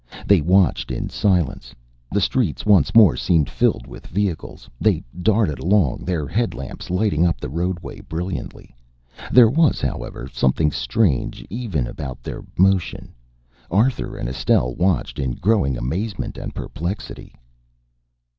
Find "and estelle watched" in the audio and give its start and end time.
14.17-15.19